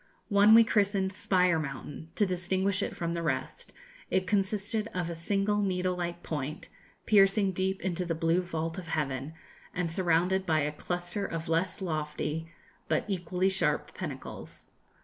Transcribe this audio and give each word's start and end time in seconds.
One 0.29 0.55
we 0.55 0.63
christened 0.63 1.13
Spire 1.13 1.59
Mountain, 1.59 2.09
to 2.15 2.25
distinguish 2.25 2.81
it 2.81 2.95
from 2.95 3.13
the 3.13 3.21
rest; 3.21 3.71
it 4.09 4.25
consisted 4.25 4.87
of 4.95 5.11
a 5.11 5.13
single 5.13 5.57
needle 5.61 5.95
like 5.95 6.23
point, 6.23 6.69
piercing 7.05 7.51
deep 7.51 7.81
into 7.83 8.03
the 8.03 8.15
blue 8.15 8.41
vault 8.41 8.79
of 8.79 8.87
heaven, 8.87 9.35
and 9.75 9.91
surrounded 9.91 10.43
by 10.43 10.61
a 10.61 10.71
cluster 10.71 11.23
of 11.27 11.47
less 11.49 11.81
lofty 11.81 12.47
but 12.87 13.05
equally 13.07 13.47
sharp 13.47 13.93
pinnacles. 13.93 14.65